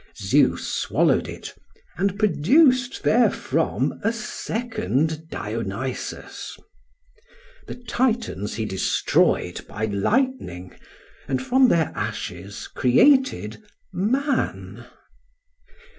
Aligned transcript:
Zeus 0.17 0.65
swallowed 0.67 1.27
it, 1.27 1.53
and 1.95 2.17
produced 2.17 3.03
therefrom 3.03 3.99
a 4.01 4.11
second 4.11 5.29
Dionysus. 5.29 6.57
The 7.67 7.75
Titans 7.75 8.55
he 8.55 8.65
destroyed 8.65 9.63
by 9.67 9.85
lightning, 9.85 10.73
and 11.27 11.39
from 11.39 11.67
their 11.67 11.91
ashes 11.93 12.67
created 12.67 13.61
Man. 13.93 14.87